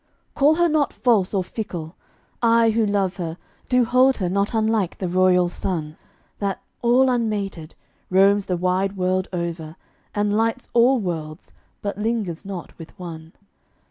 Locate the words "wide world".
8.57-9.27